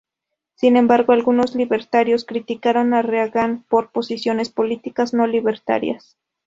[0.55, 6.17] Sin embargo, algunos libertarios criticaron a Reagan por posiciones políticas no libertarias.